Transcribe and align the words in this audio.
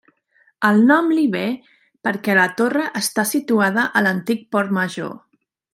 El 0.69 0.79
nom 0.91 1.11
li 1.17 1.25
ve 1.35 1.43
per 2.07 2.15
què 2.29 2.39
la 2.41 2.47
torre 2.63 2.89
està 3.03 3.29
situada 3.35 3.87
a 4.01 4.07
l'antic 4.07 4.47
Port 4.57 4.79
Major. 4.81 5.19